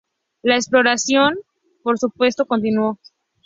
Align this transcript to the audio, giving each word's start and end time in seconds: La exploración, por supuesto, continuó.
La 0.41 0.55
exploración, 0.55 1.37
por 1.83 1.99
supuesto, 1.99 2.47
continuó. 2.47 2.97